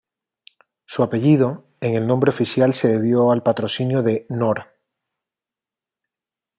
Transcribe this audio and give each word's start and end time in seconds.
Su 0.87 1.03
"apellido" 1.03 1.67
en 1.79 1.93
el 1.93 2.07
nombre 2.07 2.31
oficial 2.31 2.73
se 2.73 2.87
debió 2.87 3.31
al 3.31 3.43
patrocinio 3.43 4.01
de 4.01 4.25
Knorr. 4.31 4.67